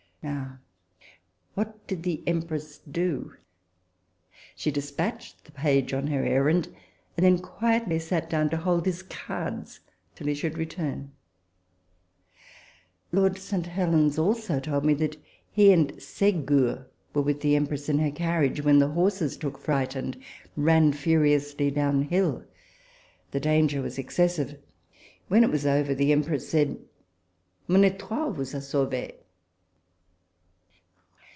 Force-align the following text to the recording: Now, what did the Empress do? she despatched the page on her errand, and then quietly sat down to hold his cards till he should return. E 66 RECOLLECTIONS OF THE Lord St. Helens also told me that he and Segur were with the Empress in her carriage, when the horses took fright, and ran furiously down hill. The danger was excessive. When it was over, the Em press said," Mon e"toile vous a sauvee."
Now, 0.23 0.59
what 1.55 1.87
did 1.87 2.03
the 2.03 2.21
Empress 2.27 2.77
do? 2.77 3.33
she 4.55 4.69
despatched 4.69 5.43
the 5.45 5.51
page 5.51 5.93
on 5.95 6.05
her 6.07 6.23
errand, 6.23 6.67
and 7.17 7.25
then 7.25 7.39
quietly 7.39 7.97
sat 7.97 8.29
down 8.29 8.51
to 8.51 8.57
hold 8.57 8.85
his 8.85 9.01
cards 9.01 9.79
till 10.13 10.27
he 10.27 10.35
should 10.35 10.59
return. 10.59 11.11
E 12.21 12.37
66 13.09 13.09
RECOLLECTIONS 13.09 13.09
OF 13.09 13.11
THE 13.11 13.19
Lord 13.19 13.37
St. 13.39 13.65
Helens 13.75 14.19
also 14.19 14.59
told 14.59 14.85
me 14.85 14.93
that 14.93 15.17
he 15.49 15.73
and 15.73 15.91
Segur 15.93 16.85
were 17.15 17.23
with 17.23 17.41
the 17.41 17.55
Empress 17.55 17.89
in 17.89 17.97
her 17.97 18.11
carriage, 18.11 18.61
when 18.63 18.77
the 18.77 18.89
horses 18.89 19.35
took 19.37 19.57
fright, 19.57 19.95
and 19.95 20.21
ran 20.55 20.93
furiously 20.93 21.71
down 21.71 22.03
hill. 22.03 22.45
The 23.31 23.39
danger 23.39 23.81
was 23.81 23.97
excessive. 23.97 24.59
When 25.29 25.43
it 25.43 25.49
was 25.49 25.65
over, 25.65 25.95
the 25.95 26.11
Em 26.11 26.23
press 26.23 26.45
said," 26.47 26.77
Mon 27.67 27.83
e"toile 27.83 28.33
vous 28.33 28.53
a 28.53 28.61
sauvee." 28.61 29.15